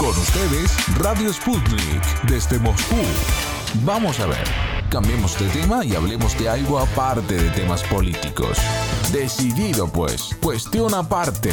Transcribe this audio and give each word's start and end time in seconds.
Con 0.00 0.08
ustedes, 0.08 0.98
Radio 0.98 1.30
Sputnik, 1.30 2.22
desde 2.26 2.58
Moscú. 2.58 2.96
Vamos 3.84 4.18
a 4.18 4.26
ver, 4.26 4.44
cambiemos 4.88 5.38
de 5.38 5.46
tema 5.50 5.84
y 5.84 5.94
hablemos 5.94 6.38
de 6.38 6.48
algo 6.48 6.78
aparte 6.78 7.34
de 7.34 7.50
temas 7.50 7.82
políticos. 7.82 8.56
Decidido 9.12 9.92
pues, 9.92 10.34
cuestión 10.42 10.94
aparte. 10.94 11.50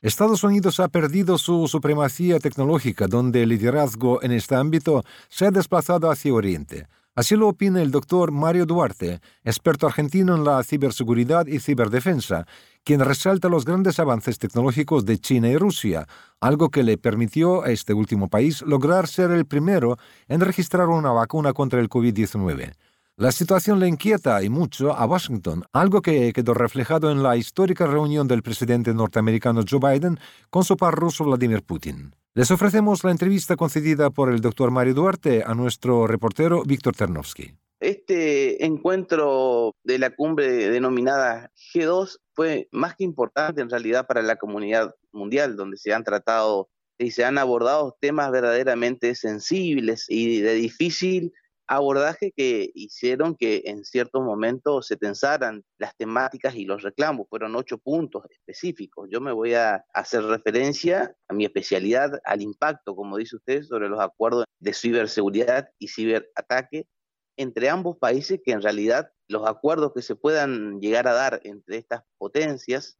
Estados 0.00 0.42
Unidos 0.42 0.80
ha 0.80 0.88
perdido 0.88 1.38
su 1.38 1.68
supremacía 1.68 2.40
tecnológica, 2.40 3.06
donde 3.06 3.44
el 3.44 3.50
liderazgo 3.50 4.20
en 4.24 4.32
este 4.32 4.56
ámbito 4.56 5.04
se 5.28 5.46
ha 5.46 5.50
desplazado 5.52 6.10
hacia 6.10 6.34
Oriente. 6.34 6.88
Así 7.14 7.36
lo 7.36 7.48
opina 7.48 7.82
el 7.82 7.90
doctor 7.90 8.32
Mario 8.32 8.64
Duarte, 8.64 9.20
experto 9.44 9.86
argentino 9.86 10.34
en 10.34 10.44
la 10.44 10.62
ciberseguridad 10.62 11.46
y 11.46 11.60
ciberdefensa, 11.60 12.46
quien 12.84 13.00
resalta 13.00 13.50
los 13.50 13.66
grandes 13.66 13.98
avances 13.98 14.38
tecnológicos 14.38 15.04
de 15.04 15.18
China 15.18 15.50
y 15.50 15.58
Rusia, 15.58 16.06
algo 16.40 16.70
que 16.70 16.82
le 16.82 16.96
permitió 16.96 17.64
a 17.64 17.70
este 17.70 17.92
último 17.92 18.28
país 18.28 18.62
lograr 18.62 19.08
ser 19.08 19.30
el 19.30 19.44
primero 19.44 19.98
en 20.26 20.40
registrar 20.40 20.88
una 20.88 21.10
vacuna 21.10 21.52
contra 21.52 21.80
el 21.80 21.90
COVID-19. 21.90 22.72
La 23.16 23.30
situación 23.30 23.78
le 23.78 23.88
inquieta 23.88 24.42
y 24.42 24.48
mucho 24.48 24.96
a 24.96 25.04
Washington, 25.04 25.64
algo 25.74 26.00
que 26.00 26.32
quedó 26.32 26.54
reflejado 26.54 27.12
en 27.12 27.22
la 27.22 27.36
histórica 27.36 27.86
reunión 27.86 28.26
del 28.26 28.42
presidente 28.42 28.94
norteamericano 28.94 29.64
Joe 29.68 29.80
Biden 29.80 30.18
con 30.48 30.64
su 30.64 30.78
par 30.78 30.94
ruso 30.94 31.24
Vladimir 31.24 31.62
Putin. 31.62 32.14
Les 32.34 32.50
ofrecemos 32.50 33.04
la 33.04 33.10
entrevista 33.10 33.56
concedida 33.56 34.08
por 34.08 34.32
el 34.32 34.40
doctor 34.40 34.70
Mario 34.70 34.94
Duarte 34.94 35.42
a 35.44 35.54
nuestro 35.54 36.06
reportero 36.06 36.62
Víctor 36.64 36.96
Ternovsky. 36.96 37.58
Este 37.78 38.64
encuentro 38.64 39.76
de 39.84 39.98
la 39.98 40.08
cumbre 40.08 40.70
denominada 40.70 41.52
G2 41.74 42.20
fue 42.32 42.68
más 42.72 42.96
que 42.96 43.04
importante 43.04 43.60
en 43.60 43.68
realidad 43.68 44.06
para 44.06 44.22
la 44.22 44.36
comunidad 44.36 44.94
mundial, 45.12 45.56
donde 45.56 45.76
se 45.76 45.92
han 45.92 46.04
tratado 46.04 46.70
y 46.96 47.10
se 47.10 47.22
han 47.26 47.36
abordado 47.36 47.98
temas 48.00 48.30
verdaderamente 48.30 49.14
sensibles 49.14 50.06
y 50.08 50.40
de 50.40 50.54
difícil 50.54 51.34
abordaje 51.76 52.32
que 52.36 52.70
hicieron 52.74 53.34
que 53.34 53.62
en 53.64 53.84
ciertos 53.84 54.22
momentos 54.22 54.86
se 54.86 54.98
tensaran 54.98 55.64
las 55.78 55.96
temáticas 55.96 56.54
y 56.54 56.66
los 56.66 56.82
reclamos. 56.82 57.26
Fueron 57.30 57.56
ocho 57.56 57.78
puntos 57.78 58.26
específicos. 58.30 59.08
Yo 59.10 59.22
me 59.22 59.32
voy 59.32 59.54
a 59.54 59.82
hacer 59.94 60.22
referencia 60.24 61.16
a 61.28 61.32
mi 61.32 61.46
especialidad, 61.46 62.20
al 62.26 62.42
impacto, 62.42 62.94
como 62.94 63.16
dice 63.16 63.36
usted, 63.36 63.62
sobre 63.62 63.88
los 63.88 64.00
acuerdos 64.00 64.44
de 64.60 64.74
ciberseguridad 64.74 65.70
y 65.78 65.88
ciberataque 65.88 66.86
entre 67.38 67.70
ambos 67.70 67.96
países, 67.96 68.40
que 68.44 68.52
en 68.52 68.60
realidad 68.60 69.10
los 69.26 69.48
acuerdos 69.48 69.94
que 69.94 70.02
se 70.02 70.14
puedan 70.14 70.78
llegar 70.78 71.08
a 71.08 71.14
dar 71.14 71.40
entre 71.44 71.78
estas 71.78 72.02
potencias 72.18 72.98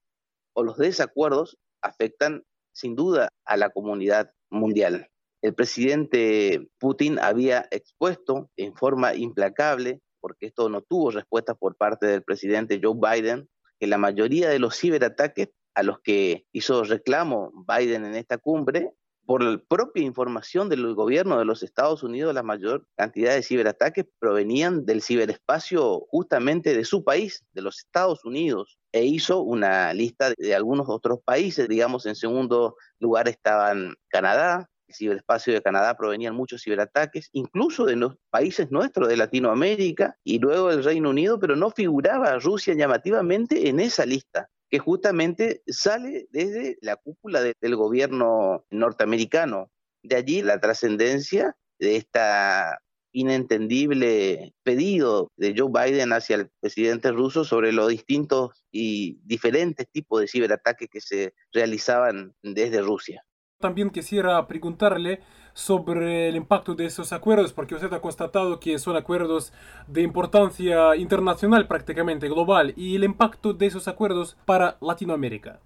o 0.54 0.62
los 0.62 0.78
desacuerdos 0.78 1.58
afectan 1.82 2.42
sin 2.72 2.96
duda 2.96 3.28
a 3.44 3.58
la 3.58 3.68
comunidad 3.68 4.32
mundial. 4.48 5.11
El 5.42 5.54
presidente 5.54 6.68
Putin 6.78 7.18
había 7.18 7.66
expuesto 7.72 8.48
en 8.56 8.74
forma 8.74 9.14
implacable, 9.14 10.00
porque 10.20 10.46
esto 10.46 10.68
no 10.68 10.82
tuvo 10.82 11.10
respuesta 11.10 11.54
por 11.54 11.76
parte 11.76 12.06
del 12.06 12.22
presidente 12.22 12.80
Joe 12.80 12.94
Biden, 12.94 13.48
que 13.80 13.88
la 13.88 13.98
mayoría 13.98 14.48
de 14.48 14.60
los 14.60 14.78
ciberataques 14.78 15.48
a 15.74 15.82
los 15.82 16.00
que 16.00 16.46
hizo 16.52 16.84
reclamo 16.84 17.52
Biden 17.66 18.04
en 18.04 18.14
esta 18.14 18.38
cumbre, 18.38 18.92
por 19.24 19.42
la 19.42 19.58
propia 19.68 20.02
información 20.02 20.68
del 20.68 20.94
gobierno 20.94 21.38
de 21.38 21.44
los 21.44 21.62
Estados 21.62 22.02
Unidos, 22.02 22.34
la 22.34 22.42
mayor 22.42 22.86
cantidad 22.96 23.34
de 23.34 23.42
ciberataques 23.42 24.06
provenían 24.18 24.84
del 24.84 25.02
ciberespacio 25.02 26.00
justamente 26.08 26.76
de 26.76 26.84
su 26.84 27.04
país, 27.04 27.44
de 27.52 27.62
los 27.62 27.78
Estados 27.78 28.24
Unidos, 28.24 28.78
e 28.92 29.04
hizo 29.04 29.40
una 29.40 29.94
lista 29.94 30.32
de 30.36 30.54
algunos 30.54 30.88
otros 30.88 31.20
países, 31.24 31.68
digamos, 31.68 32.06
en 32.06 32.16
segundo 32.16 32.76
lugar 32.98 33.28
estaban 33.28 33.94
Canadá, 34.08 34.68
ciberespacio 34.92 35.52
de 35.52 35.62
Canadá 35.62 35.96
provenían 35.96 36.34
muchos 36.34 36.62
ciberataques, 36.62 37.28
incluso 37.32 37.84
de 37.84 37.96
los 37.96 38.16
países 38.30 38.70
nuestros 38.70 39.08
de 39.08 39.16
Latinoamérica 39.16 40.16
y 40.24 40.38
luego 40.38 40.70
del 40.70 40.84
Reino 40.84 41.10
Unido, 41.10 41.38
pero 41.38 41.56
no 41.56 41.70
figuraba 41.70 42.38
Rusia 42.38 42.74
llamativamente 42.74 43.68
en 43.68 43.80
esa 43.80 44.06
lista 44.06 44.48
que 44.72 44.78
justamente 44.78 45.62
sale 45.66 46.26
desde 46.30 46.78
la 46.80 46.96
cúpula 46.96 47.42
del 47.42 47.76
gobierno 47.76 48.64
norteamericano. 48.70 49.70
De 50.02 50.16
allí 50.16 50.40
la 50.40 50.60
trascendencia 50.60 51.54
de 51.78 51.96
esta 51.96 52.78
inentendible 53.12 54.54
pedido 54.62 55.30
de 55.36 55.54
Joe 55.56 55.70
Biden 55.70 56.12
hacia 56.14 56.36
el 56.36 56.50
presidente 56.60 57.12
ruso 57.12 57.44
sobre 57.44 57.72
los 57.72 57.88
distintos 57.88 58.64
y 58.70 59.18
diferentes 59.24 59.86
tipos 59.90 60.20
de 60.20 60.28
ciberataques 60.28 60.88
que 60.90 61.00
se 61.00 61.34
realizaban 61.52 62.34
desde 62.42 62.80
Rusia. 62.80 63.22
También 63.62 63.90
quisiera 63.90 64.44
preguntarle 64.48 65.20
sobre 65.54 66.28
el 66.28 66.34
impacto 66.34 66.74
de 66.74 66.86
esos 66.86 67.12
acuerdos, 67.12 67.52
porque 67.52 67.76
usted 67.76 67.92
ha 67.92 68.00
constatado 68.00 68.58
que 68.58 68.76
son 68.80 68.96
acuerdos 68.96 69.52
de 69.86 70.02
importancia 70.02 70.96
internacional 70.96 71.68
prácticamente, 71.68 72.28
global, 72.28 72.74
y 72.76 72.96
el 72.96 73.04
impacto 73.04 73.54
de 73.54 73.66
esos 73.66 73.86
acuerdos 73.86 74.36
para 74.46 74.78
Latinoamérica. 74.80 75.60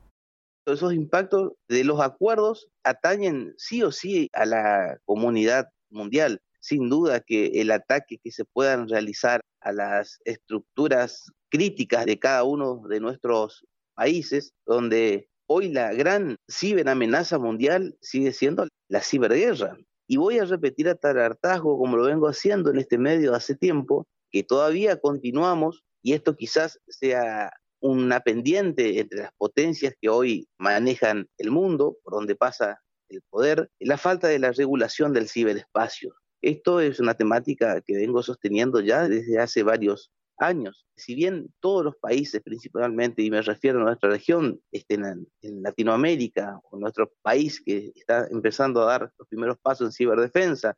Esos 0.67 0.93
impactos 0.93 1.53
de 1.69 1.85
los 1.85 2.01
acuerdos 2.01 2.69
atañen 2.85 3.55
sí 3.57 3.83
o 3.83 3.91
sí 3.91 4.29
a 4.35 4.45
la 4.45 4.99
comunidad 5.07 5.71
mundial. 5.89 6.43
Sin 6.61 6.91
duda 6.91 7.21
que 7.21 7.47
el 7.63 7.71
ataque 7.71 8.19
que 8.23 8.31
se 8.31 8.45
puedan 8.45 8.91
realizar 8.91 9.41
a 9.63 9.73
las 9.73 10.21
estructuras 10.27 11.33
críticas 11.49 12.05
de 12.05 12.19
cada 12.19 12.45
uno 12.45 12.83
de 12.89 13.01
nuestros 13.01 13.65
países, 13.95 14.53
donde 14.67 15.31
Hoy 15.49 15.69
la 15.69 15.93
gran 15.93 16.39
ciberamenaza 16.51 17.39
mundial 17.39 17.97
sigue 18.01 18.33
siendo 18.33 18.67
la 18.89 19.01
ciberguerra. 19.01 19.77
Y 20.09 20.17
voy 20.17 20.39
a 20.39 20.45
repetir 20.45 20.89
a 20.89 20.97
tal 20.97 21.19
hartazgo, 21.19 21.79
como 21.79 21.97
lo 21.97 22.05
vengo 22.05 22.29
haciendo 22.29 22.71
en 22.71 22.79
este 22.79 22.99
medio 22.99 23.35
hace 23.35 23.55
tiempo, 23.55 24.07
que 24.31 24.43
todavía 24.43 25.01
continuamos, 25.01 25.85
y 26.03 26.15
esto 26.15 26.37
quizás 26.37 26.81
sea 26.89 27.53
una 27.81 28.21
pendiente 28.21 28.99
entre 28.99 29.21
las 29.21 29.33
potencias 29.37 29.95
que 30.01 30.09
hoy 30.09 30.49
manejan 30.59 31.29
el 31.39 31.51
mundo, 31.51 31.97
por 32.03 32.15
donde 32.15 32.35
pasa 32.35 32.81
el 33.09 33.23
poder, 33.31 33.71
la 33.79 33.99
falta 33.99 34.27
de 34.29 34.41
la 34.41 34.51
regulación 34.51 35.13
del 35.13 35.29
ciberespacio. 35.29 36.15
Esto 36.43 36.81
es 36.81 36.99
una 36.99 37.15
temática 37.15 37.81
que 37.81 37.97
vengo 37.97 38.23
sosteniendo 38.23 38.81
ya 38.81 39.09
desde 39.09 39.39
hace 39.39 39.63
varios 39.63 40.11
años. 40.39 40.87
Si 40.97 41.15
bien 41.15 41.53
todos 41.61 41.85
los 41.85 41.97
países, 41.97 42.43
principalmente, 42.43 43.23
y 43.23 43.31
me 43.31 43.43
refiero 43.43 43.81
a 43.81 43.85
nuestra 43.85 44.11
región, 44.11 44.61
estén 44.73 45.05
en, 45.05 45.63
Latinoamérica, 45.63 46.61
o 46.71 46.79
nuestro 46.79 47.13
país 47.23 47.61
que 47.61 47.93
está 47.95 48.27
empezando 48.31 48.83
a 48.83 48.87
dar 48.87 49.13
los 49.19 49.29
primeros 49.29 49.59
pasos 49.59 49.89
en 49.89 49.93
ciberdefensa, 49.93 50.77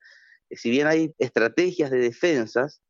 eh, 0.51 0.57
si 0.57 0.71
bien 0.71 0.87
hay 0.87 1.15
estrategias 1.19 1.91
de 1.91 1.99
defensas, 1.99 2.81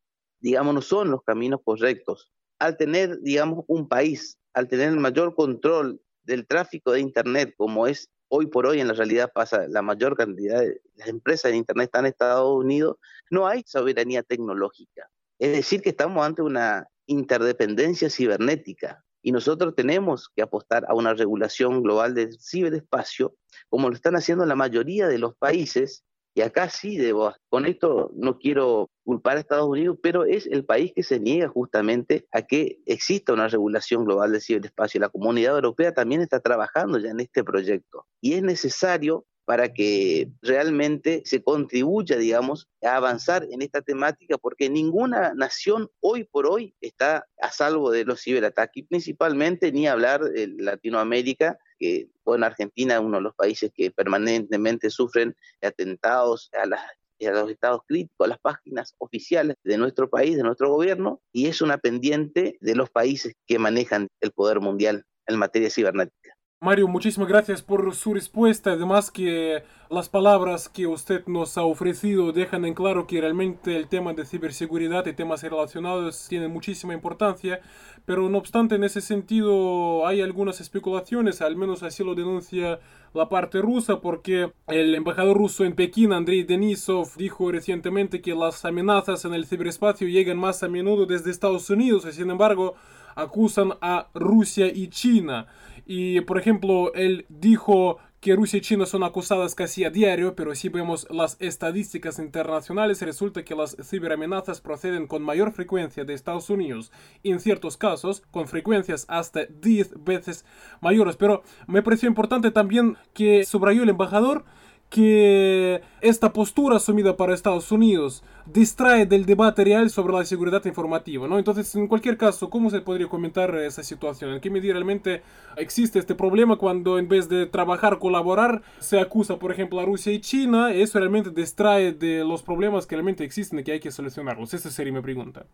digamos, 0.40 0.74
no 0.74 0.82
son 0.82 1.10
los 1.10 1.22
caminos 1.22 1.60
correctos. 1.64 2.30
Al 2.58 2.76
tener, 2.76 3.20
digamos, 3.20 3.64
un 3.68 3.88
país, 3.88 4.38
al 4.52 4.68
tener 4.68 4.88
el 4.88 4.98
mayor 4.98 5.34
control 5.34 6.00
del 6.22 6.46
tráfico 6.46 6.92
de 6.92 7.00
Internet, 7.00 7.54
como 7.56 7.86
es 7.86 8.10
hoy 8.28 8.46
por 8.46 8.66
hoy 8.66 8.80
en 8.80 8.88
la 8.88 8.94
realidad 8.94 9.32
pasa, 9.34 9.66
la 9.68 9.82
mayor 9.82 10.16
cantidad 10.16 10.60
de 10.60 10.80
las 10.96 11.08
empresas 11.08 11.50
de 11.50 11.56
Internet 11.56 11.86
están 11.86 12.04
en 12.04 12.10
Estados 12.10 12.54
Unidos, 12.54 12.98
no 13.30 13.46
hay 13.46 13.62
soberanía 13.66 14.22
tecnológica. 14.22 15.08
Es 15.38 15.52
decir, 15.52 15.82
que 15.82 15.90
estamos 15.90 16.24
ante 16.24 16.42
una 16.42 16.88
interdependencia 17.06 18.10
cibernética 18.10 19.04
y 19.22 19.32
nosotros 19.32 19.74
tenemos 19.74 20.30
que 20.34 20.42
apostar 20.42 20.84
a 20.88 20.94
una 20.94 21.14
regulación 21.14 21.82
global 21.82 22.14
del 22.14 22.38
ciberespacio, 22.40 23.34
como 23.68 23.88
lo 23.88 23.94
están 23.94 24.16
haciendo 24.16 24.46
la 24.46 24.54
mayoría 24.54 25.08
de 25.08 25.18
los 25.18 25.34
países. 25.36 26.04
Y 26.34 26.42
acá 26.42 26.68
sí 26.68 26.96
debo, 26.96 27.34
con 27.48 27.66
esto 27.66 28.12
no 28.14 28.38
quiero 28.38 28.90
culpar 29.04 29.36
a 29.36 29.40
Estados 29.40 29.68
Unidos, 29.68 29.98
pero 30.00 30.24
es 30.24 30.46
el 30.46 30.64
país 30.64 30.92
que 30.94 31.02
se 31.02 31.18
niega 31.18 31.48
justamente 31.48 32.28
a 32.30 32.42
que 32.42 32.78
exista 32.86 33.32
una 33.32 33.48
regulación 33.48 34.04
global 34.04 34.30
del 34.30 34.40
ciberespacio. 34.40 35.00
La 35.00 35.08
comunidad 35.08 35.56
europea 35.56 35.92
también 35.92 36.20
está 36.20 36.38
trabajando 36.38 36.98
ya 36.98 37.10
en 37.10 37.20
este 37.20 37.42
proyecto. 37.42 38.06
Y 38.20 38.34
es 38.34 38.42
necesario 38.42 39.24
para 39.48 39.72
que 39.72 40.28
realmente 40.42 41.22
se 41.24 41.42
contribuya, 41.42 42.18
digamos, 42.18 42.68
a 42.82 42.96
avanzar 42.96 43.46
en 43.50 43.62
esta 43.62 43.80
temática, 43.80 44.36
porque 44.36 44.68
ninguna 44.68 45.32
nación 45.32 45.88
hoy 46.00 46.24
por 46.24 46.46
hoy 46.46 46.74
está 46.82 47.26
a 47.40 47.50
salvo 47.50 47.90
de 47.90 48.04
los 48.04 48.20
ciberataques, 48.22 48.84
principalmente 48.86 49.72
ni 49.72 49.88
hablar 49.88 50.22
de 50.22 50.48
Latinoamérica, 50.48 51.58
que 51.78 52.10
bueno, 52.26 52.44
Argentina 52.44 52.96
es 52.96 53.00
uno 53.00 53.16
de 53.16 53.22
los 53.22 53.34
países 53.34 53.70
que 53.74 53.90
permanentemente 53.90 54.90
sufren 54.90 55.34
atentados 55.62 56.50
a 56.52 56.66
las 56.66 56.82
a 57.26 57.30
los 57.30 57.50
estados 57.50 57.80
críticos, 57.88 58.26
a 58.26 58.28
las 58.28 58.38
páginas 58.40 58.94
oficiales 58.98 59.56
de 59.64 59.78
nuestro 59.78 60.10
país, 60.10 60.36
de 60.36 60.42
nuestro 60.42 60.70
gobierno, 60.70 61.22
y 61.32 61.46
es 61.46 61.62
una 61.62 61.78
pendiente 61.78 62.58
de 62.60 62.74
los 62.74 62.90
países 62.90 63.32
que 63.46 63.58
manejan 63.58 64.08
el 64.20 64.30
poder 64.30 64.60
mundial 64.60 65.04
en 65.26 65.38
materia 65.38 65.70
cibernética. 65.70 66.37
Mario, 66.60 66.88
muchísimas 66.88 67.28
gracias 67.28 67.62
por 67.62 67.94
su 67.94 68.14
respuesta. 68.14 68.72
Además 68.72 69.12
que 69.12 69.62
las 69.90 70.08
palabras 70.08 70.68
que 70.68 70.88
usted 70.88 71.24
nos 71.28 71.56
ha 71.56 71.62
ofrecido 71.62 72.32
dejan 72.32 72.64
en 72.64 72.74
claro 72.74 73.06
que 73.06 73.20
realmente 73.20 73.76
el 73.76 73.86
tema 73.86 74.12
de 74.12 74.26
ciberseguridad 74.26 75.06
y 75.06 75.12
temas 75.12 75.44
relacionados 75.44 76.26
tienen 76.28 76.50
muchísima 76.50 76.94
importancia. 76.94 77.60
Pero 78.06 78.28
no 78.28 78.38
obstante, 78.38 78.74
en 78.74 78.82
ese 78.82 79.00
sentido 79.00 80.04
hay 80.04 80.20
algunas 80.20 80.60
especulaciones, 80.60 81.42
al 81.42 81.54
menos 81.54 81.84
así 81.84 82.02
lo 82.02 82.16
denuncia 82.16 82.80
la 83.14 83.28
parte 83.28 83.62
rusa, 83.62 84.00
porque 84.00 84.52
el 84.66 84.96
embajador 84.96 85.38
ruso 85.38 85.64
en 85.64 85.76
Pekín, 85.76 86.12
Andrei 86.12 86.42
Denisov, 86.42 87.16
dijo 87.16 87.52
recientemente 87.52 88.20
que 88.20 88.34
las 88.34 88.64
amenazas 88.64 89.24
en 89.24 89.32
el 89.32 89.46
ciberespacio 89.46 90.08
llegan 90.08 90.38
más 90.38 90.64
a 90.64 90.68
menudo 90.68 91.06
desde 91.06 91.30
Estados 91.30 91.70
Unidos 91.70 92.04
y 92.04 92.12
sin 92.12 92.30
embargo 92.30 92.74
acusan 93.14 93.72
a 93.80 94.08
Rusia 94.14 94.66
y 94.66 94.88
China. 94.88 95.46
Y 95.90 96.20
por 96.20 96.38
ejemplo, 96.38 96.92
él 96.92 97.24
dijo 97.30 97.96
que 98.20 98.36
Rusia 98.36 98.58
y 98.58 98.60
China 98.60 98.84
son 98.84 99.04
acusadas 99.04 99.54
casi 99.54 99.84
a 99.84 99.90
diario, 99.90 100.36
pero 100.36 100.54
si 100.54 100.68
vemos 100.68 101.06
las 101.08 101.38
estadísticas 101.40 102.18
internacionales, 102.18 103.00
resulta 103.00 103.42
que 103.42 103.54
las 103.54 103.74
ciberamenazas 103.82 104.60
proceden 104.60 105.06
con 105.06 105.22
mayor 105.22 105.50
frecuencia 105.50 106.04
de 106.04 106.12
Estados 106.12 106.50
Unidos, 106.50 106.92
en 107.24 107.40
ciertos 107.40 107.78
casos 107.78 108.22
con 108.30 108.48
frecuencias 108.48 109.06
hasta 109.08 109.46
10 109.46 110.04
veces 110.04 110.44
mayores. 110.82 111.16
Pero 111.16 111.42
me 111.66 111.82
pareció 111.82 112.06
importante 112.06 112.50
también 112.50 112.98
que 113.14 113.46
subrayó 113.46 113.82
el 113.82 113.88
embajador 113.88 114.44
que 114.88 115.82
esta 116.00 116.32
postura 116.32 116.76
asumida 116.76 117.16
para 117.16 117.34
Estados 117.34 117.70
Unidos 117.70 118.22
distrae 118.46 119.04
del 119.04 119.26
debate 119.26 119.62
real 119.64 119.90
sobre 119.90 120.14
la 120.14 120.24
seguridad 120.24 120.64
informativa, 120.64 121.28
¿no? 121.28 121.38
Entonces, 121.38 121.74
en 121.74 121.88
cualquier 121.88 122.16
caso, 122.16 122.48
¿cómo 122.48 122.70
se 122.70 122.80
podría 122.80 123.06
comentar 123.08 123.54
esa 123.56 123.82
situación? 123.82 124.32
¿En 124.32 124.40
qué 124.40 124.50
medida 124.50 124.72
realmente 124.72 125.22
existe 125.56 125.98
este 125.98 126.14
problema 126.14 126.56
cuando 126.56 126.98
en 126.98 127.08
vez 127.08 127.28
de 127.28 127.46
trabajar, 127.46 127.98
colaborar, 127.98 128.62
se 128.78 128.98
acusa, 128.98 129.38
por 129.38 129.52
ejemplo, 129.52 129.80
a 129.80 129.84
Rusia 129.84 130.12
y 130.12 130.20
China? 130.20 130.72
Eso 130.72 130.98
realmente 130.98 131.30
distrae 131.30 131.92
de 131.92 132.24
los 132.24 132.42
problemas 132.42 132.86
que 132.86 132.96
realmente 132.96 133.24
existen 133.24 133.58
y 133.58 133.64
que 133.64 133.72
hay 133.72 133.80
que 133.80 133.90
solucionarlos. 133.90 134.54
Esa 134.54 134.70
sería 134.70 134.92
mi 134.92 135.02
pregunta. 135.02 135.46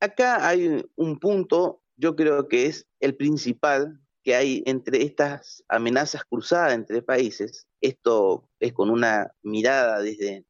Acá 0.00 0.46
hay 0.46 0.84
un 0.96 1.18
punto, 1.18 1.80
yo 1.96 2.14
creo 2.14 2.48
que 2.48 2.66
es 2.66 2.86
el 3.00 3.16
principal, 3.16 3.98
que 4.26 4.34
hay 4.34 4.64
entre 4.66 5.04
estas 5.04 5.62
amenazas 5.68 6.24
cruzadas 6.24 6.74
entre 6.74 7.00
países. 7.00 7.68
Esto 7.80 8.50
es 8.58 8.72
con 8.72 8.90
una 8.90 9.30
mirada 9.44 10.00
desde 10.02 10.44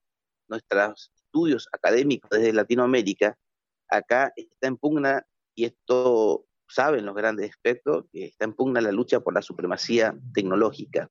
nuestros 0.49 1.13
estudios 1.15 1.69
académicos 1.71 2.31
desde 2.31 2.55
Latinoamérica. 2.55 3.37
Acá 3.91 4.33
está 4.35 4.69
en 4.69 4.79
pugna, 4.79 5.27
y 5.55 5.67
esto 5.67 6.47
saben 6.67 7.05
los 7.05 7.15
grandes 7.15 7.49
expertos, 7.49 8.07
que 8.11 8.25
está 8.25 8.47
en 8.47 8.55
pugna 8.55 8.81
la 8.81 8.93
lucha 8.93 9.21
por 9.21 9.35
la 9.35 9.43
supremacía 9.43 10.19
tecnológica. 10.33 11.11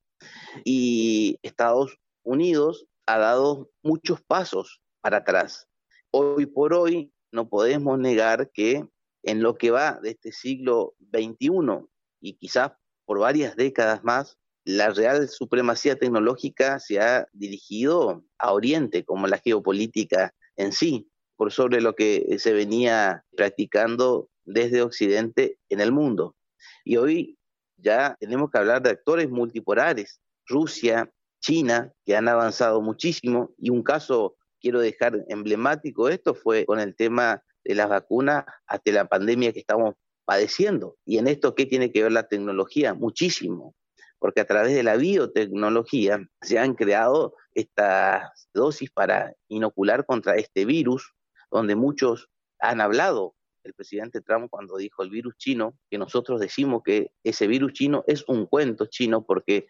Y 0.63 1.37
Estados 1.43 1.99
Unidos 2.23 2.87
ha 3.05 3.19
dado 3.19 3.69
muchos 3.83 4.23
pasos 4.23 4.81
para 5.01 5.17
atrás. 5.17 5.67
Hoy 6.09 6.47
por 6.47 6.73
hoy 6.73 7.13
no 7.31 7.47
podemos 7.47 7.99
negar 7.99 8.49
que 8.49 8.89
en 9.21 9.43
lo 9.43 9.55
que 9.55 9.69
va 9.69 9.99
de 10.01 10.09
este 10.09 10.31
siglo 10.31 10.95
XXI 11.13 11.85
y 12.19 12.33
quizás 12.33 12.71
por 13.05 13.19
varias 13.19 13.55
décadas 13.55 14.03
más, 14.03 14.37
la 14.65 14.89
real 14.89 15.29
supremacía 15.29 15.95
tecnológica 15.95 16.79
se 16.79 16.99
ha 16.99 17.27
dirigido 17.33 18.23
a 18.39 18.51
Oriente, 18.51 19.05
como 19.05 19.27
la 19.27 19.37
geopolítica 19.37 20.33
en 20.55 20.71
sí, 20.71 21.07
por 21.35 21.51
sobre 21.51 21.81
lo 21.81 21.95
que 21.95 22.37
se 22.39 22.53
venía 22.53 23.23
practicando 23.35 24.29
desde 24.43 24.81
Occidente 24.81 25.59
en 25.69 25.81
el 25.81 25.91
mundo. 25.91 26.35
Y 26.83 26.97
hoy 26.97 27.37
ya 27.77 28.17
tenemos 28.19 28.49
que 28.49 28.57
hablar 28.57 28.81
de 28.81 28.91
actores 28.91 29.29
multipolares, 29.29 30.19
Rusia, 30.47 31.11
China, 31.41 31.91
que 32.05 32.15
han 32.15 32.27
avanzado 32.27 32.81
muchísimo, 32.81 33.51
y 33.59 33.69
un 33.69 33.83
caso, 33.83 34.35
quiero 34.59 34.79
dejar 34.79 35.25
emblemático 35.27 36.09
esto, 36.09 36.33
fue 36.33 36.65
con 36.65 36.79
el 36.79 36.95
tema 36.95 37.43
de 37.63 37.75
las 37.75 37.89
vacunas 37.89 38.45
hasta 38.65 38.91
la 38.91 39.05
pandemia 39.05 39.53
que 39.53 39.59
estamos 39.59 39.95
padeciendo. 40.25 40.97
¿Y 41.05 41.17
en 41.17 41.27
esto 41.27 41.55
qué 41.55 41.65
tiene 41.65 41.91
que 41.91 42.03
ver 42.03 42.11
la 42.11 42.27
tecnología? 42.27 42.93
Muchísimo, 42.93 43.75
porque 44.19 44.41
a 44.41 44.45
través 44.45 44.73
de 44.73 44.83
la 44.83 44.97
biotecnología 44.97 46.27
se 46.41 46.59
han 46.59 46.73
creado 46.73 47.35
estas 47.53 48.49
dosis 48.53 48.91
para 48.91 49.33
inocular 49.47 50.05
contra 50.05 50.35
este 50.35 50.65
virus, 50.65 51.13
donde 51.51 51.75
muchos 51.75 52.29
han 52.59 52.81
hablado. 52.81 53.35
El 53.63 53.73
presidente 53.73 54.21
Trump 54.21 54.49
cuando 54.49 54.77
dijo 54.77 55.03
el 55.03 55.09
virus 55.09 55.35
chino, 55.37 55.77
que 55.89 55.97
nosotros 55.97 56.39
decimos 56.39 56.81
que 56.83 57.11
ese 57.23 57.47
virus 57.47 57.73
chino 57.73 58.03
es 58.07 58.23
un 58.27 58.45
cuento 58.45 58.85
chino, 58.85 59.25
porque 59.25 59.67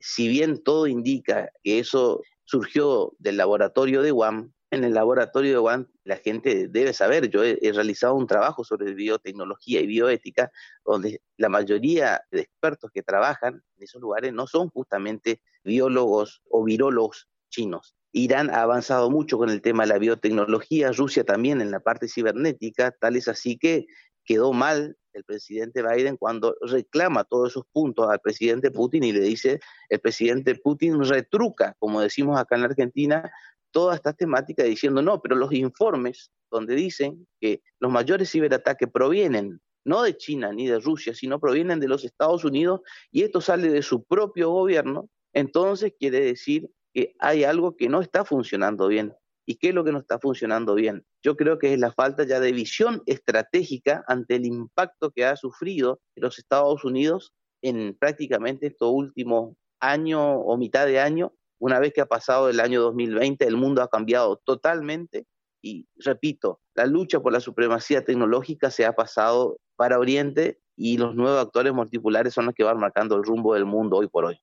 si 0.00 0.28
bien 0.28 0.62
todo 0.62 0.86
indica 0.86 1.50
que 1.62 1.78
eso 1.78 2.22
surgió 2.44 3.14
del 3.18 3.36
laboratorio 3.36 4.02
de 4.02 4.12
Wuhan, 4.12 4.54
en 4.76 4.84
el 4.84 4.94
laboratorio 4.94 5.52
de 5.52 5.58
Wuhan 5.58 5.88
la 6.04 6.16
gente 6.16 6.68
debe 6.68 6.92
saber, 6.92 7.28
yo 7.28 7.42
he, 7.42 7.58
realizado 7.72 8.14
un 8.14 8.26
trabajo 8.26 8.62
sobre 8.62 8.94
biotecnología 8.94 9.80
y 9.80 9.86
bioética, 9.86 10.52
donde 10.84 11.20
la 11.36 11.48
mayoría 11.48 12.22
de 12.30 12.42
expertos 12.42 12.90
que 12.92 13.02
trabajan 13.02 13.62
en 13.76 13.82
esos 13.82 14.00
lugares 14.00 14.32
no 14.32 14.46
son 14.46 14.70
justamente 14.70 15.40
biólogos 15.64 16.42
o 16.48 16.62
virólogos 16.62 17.28
chinos. 17.48 17.96
Irán 18.12 18.50
ha 18.50 18.62
avanzado 18.62 19.10
mucho 19.10 19.36
con 19.36 19.50
el 19.50 19.60
tema 19.60 19.82
de 19.82 19.88
la 19.88 19.98
biotecnología, 19.98 20.92
Rusia 20.92 21.24
también 21.24 21.60
en 21.60 21.70
la 21.70 21.80
parte 21.80 22.08
cibernética, 22.08 22.92
tal 22.92 23.16
es 23.16 23.28
así 23.28 23.58
que 23.58 23.86
quedó 24.24 24.52
mal 24.52 24.96
el 25.12 25.24
presidente 25.24 25.82
Biden 25.82 26.16
cuando 26.16 26.56
reclama 26.60 27.24
todos 27.24 27.52
esos 27.52 27.64
puntos 27.72 28.08
al 28.10 28.20
presidente 28.20 28.70
Putin 28.70 29.02
y 29.04 29.12
le 29.12 29.20
dice, 29.20 29.60
el 29.88 30.00
presidente 30.00 30.54
Putin 30.54 31.02
retruca, 31.02 31.74
como 31.78 32.00
decimos 32.00 32.38
acá 32.38 32.56
en 32.56 32.64
Argentina, 32.64 33.32
toda 33.76 33.94
esta 33.94 34.14
temática 34.14 34.62
diciendo, 34.62 35.02
no, 35.02 35.20
pero 35.20 35.36
los 35.36 35.52
informes 35.52 36.30
donde 36.50 36.74
dicen 36.74 37.28
que 37.38 37.60
los 37.78 37.92
mayores 37.92 38.32
ciberataques 38.32 38.88
provienen 38.90 39.60
no 39.84 40.00
de 40.00 40.16
China 40.16 40.50
ni 40.50 40.66
de 40.66 40.80
Rusia, 40.80 41.14
sino 41.14 41.38
provienen 41.38 41.78
de 41.78 41.86
los 41.86 42.02
Estados 42.02 42.42
Unidos 42.46 42.80
y 43.12 43.20
esto 43.20 43.42
sale 43.42 43.68
de 43.68 43.82
su 43.82 44.02
propio 44.02 44.48
gobierno, 44.48 45.10
entonces 45.34 45.92
quiere 46.00 46.20
decir 46.20 46.70
que 46.94 47.16
hay 47.18 47.44
algo 47.44 47.76
que 47.76 47.90
no 47.90 48.00
está 48.00 48.24
funcionando 48.24 48.88
bien. 48.88 49.12
¿Y 49.44 49.56
qué 49.56 49.68
es 49.68 49.74
lo 49.74 49.84
que 49.84 49.92
no 49.92 49.98
está 49.98 50.18
funcionando 50.18 50.74
bien? 50.74 51.04
Yo 51.22 51.36
creo 51.36 51.58
que 51.58 51.74
es 51.74 51.78
la 51.78 51.92
falta 51.92 52.24
ya 52.24 52.40
de 52.40 52.52
visión 52.52 53.02
estratégica 53.04 54.02
ante 54.08 54.36
el 54.36 54.46
impacto 54.46 55.10
que 55.10 55.26
ha 55.26 55.36
sufrido 55.36 56.00
los 56.14 56.38
Estados 56.38 56.82
Unidos 56.82 57.34
en 57.60 57.94
prácticamente 57.94 58.68
estos 58.68 58.90
últimos 58.90 59.54
año 59.80 60.32
o 60.40 60.56
mitad 60.56 60.86
de 60.86 60.98
año 60.98 61.34
una 61.58 61.78
vez 61.78 61.92
que 61.92 62.00
ha 62.00 62.06
pasado 62.06 62.48
el 62.48 62.60
año 62.60 62.80
2020, 62.82 63.46
el 63.46 63.56
mundo 63.56 63.82
ha 63.82 63.88
cambiado 63.88 64.36
totalmente 64.44 65.26
y, 65.62 65.88
repito, 65.96 66.60
la 66.74 66.86
lucha 66.86 67.20
por 67.20 67.32
la 67.32 67.40
supremacía 67.40 68.04
tecnológica 68.04 68.70
se 68.70 68.84
ha 68.84 68.92
pasado 68.92 69.58
para 69.76 69.98
Oriente 69.98 70.60
y 70.76 70.98
los 70.98 71.14
nuevos 71.14 71.40
actores 71.40 71.72
multipolares 71.72 72.34
son 72.34 72.46
los 72.46 72.54
que 72.54 72.64
van 72.64 72.78
marcando 72.78 73.16
el 73.16 73.24
rumbo 73.24 73.54
del 73.54 73.64
mundo 73.64 73.96
hoy 73.96 74.08
por 74.08 74.26
hoy. 74.26 74.40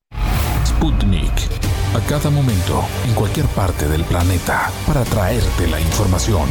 Sputnik. 0.65 1.31
A 1.95 1.99
cada 2.09 2.31
momento, 2.31 2.81
en 3.07 3.13
cualquier 3.13 3.45
parte 3.47 3.87
del 3.87 4.03
planeta, 4.05 4.71
para 4.87 5.03
traerte 5.03 5.67
la 5.67 5.79
información. 5.79 6.49